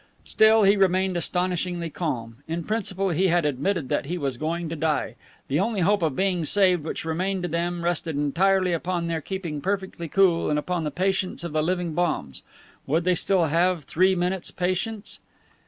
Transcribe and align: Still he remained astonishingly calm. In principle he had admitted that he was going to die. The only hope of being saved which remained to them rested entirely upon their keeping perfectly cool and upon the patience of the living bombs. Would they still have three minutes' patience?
Still 0.25 0.63
he 0.63 0.77
remained 0.77 1.15
astonishingly 1.15 1.91
calm. 1.91 2.37
In 2.47 2.63
principle 2.63 3.11
he 3.11 3.27
had 3.27 3.45
admitted 3.45 3.87
that 3.89 4.05
he 4.07 4.17
was 4.17 4.35
going 4.35 4.67
to 4.69 4.75
die. 4.75 5.13
The 5.47 5.59
only 5.59 5.81
hope 5.81 6.01
of 6.01 6.15
being 6.15 6.43
saved 6.43 6.83
which 6.85 7.05
remained 7.05 7.43
to 7.43 7.47
them 7.49 7.83
rested 7.83 8.15
entirely 8.15 8.73
upon 8.73 9.05
their 9.05 9.21
keeping 9.21 9.61
perfectly 9.61 10.07
cool 10.07 10.49
and 10.49 10.57
upon 10.57 10.85
the 10.85 10.89
patience 10.89 11.43
of 11.43 11.51
the 11.51 11.61
living 11.61 11.93
bombs. 11.93 12.41
Would 12.87 13.03
they 13.03 13.13
still 13.13 13.45
have 13.45 13.83
three 13.83 14.15
minutes' 14.15 14.49
patience? 14.49 15.19